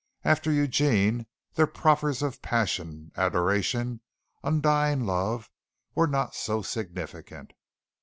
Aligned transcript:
After 0.23 0.51
Eugene 0.51 1.27
their 1.53 1.67
proffers 1.67 2.23
of 2.23 2.41
passion, 2.41 3.11
adoration, 3.15 4.01
undying 4.41 5.05
love, 5.05 5.51
were 5.93 6.07
not 6.07 6.33
so 6.33 6.63
significant. 6.63 7.53